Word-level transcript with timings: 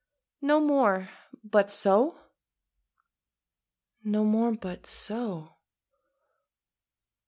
XIX. 0.39 0.47
"NO 0.47 0.59
MORE 0.61 1.09
BUT 1.43 1.69
SO?" 1.69 2.21
No 4.03 4.23
more 4.23 4.51
but 4.51 4.87
so? 4.87 5.57